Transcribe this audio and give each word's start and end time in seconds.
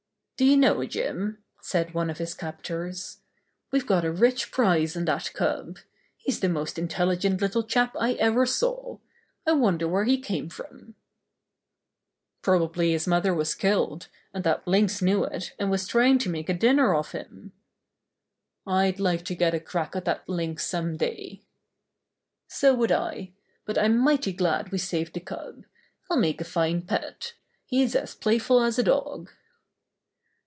"Do 0.37 0.47
you 0.47 0.57
know, 0.57 0.83
Jim," 0.85 1.43
said 1.61 1.93
one 1.93 2.09
of 2.09 2.17
his 2.17 2.33
cap 2.33 2.63
tors, 2.63 3.19
"we've 3.71 3.85
got 3.85 4.03
a 4.03 4.11
rich 4.11 4.51
prize 4.51 4.95
in 4.95 5.05
that 5.05 5.31
cub. 5.35 5.77
He's 6.17 6.39
the 6.39 6.49
most 6.49 6.79
intelligent 6.79 7.41
little 7.41 7.61
chap 7.63 7.95
I 7.99 8.13
ever 8.13 8.47
saw. 8.47 8.97
I 9.45 9.51
wonder 9.51 9.87
where 9.87 10.05
he 10.05 10.19
came 10.19 10.49
from." 10.49 10.95
"Probably 12.41 12.91
his 12.91 13.05
mother 13.05 13.35
was 13.35 13.53
killed, 13.53 14.07
and 14.33 14.43
that 14.43 14.67
Lynx 14.67 14.99
knew 14.99 15.25
it, 15.25 15.53
and 15.59 15.69
was 15.69 15.85
trying 15.87 16.17
to 16.17 16.29
make 16.29 16.49
a 16.49 16.55
dinner 16.55 16.95
off 16.95 17.11
him." 17.11 17.53
36 18.65 18.65
Buster 18.65 18.65
the 18.65 18.65
Bear 18.65 18.75
"I'd 18.87 18.99
like 18.99 19.25
to 19.25 19.35
get 19.35 19.53
a 19.53 19.59
crack 19.59 19.95
at 19.95 20.05
that 20.05 20.27
lynx 20.27 20.65
some 20.65 20.97
day." 20.97 21.43
"So 22.47 22.73
would 22.73 22.91
I. 22.91 23.33
But 23.63 23.77
I'm 23.77 23.95
mighty 23.99 24.33
glad 24.33 24.71
we 24.71 24.79
saved 24.79 25.13
the 25.13 25.19
cub. 25.19 25.65
He'll 26.07 26.17
make 26.17 26.41
a 26.41 26.45
fine 26.45 26.81
pet. 26.81 27.35
He's 27.63 27.95
as 27.95 28.15
playful 28.15 28.63
as 28.63 28.79
a 28.79 28.83
dog. 28.83 29.29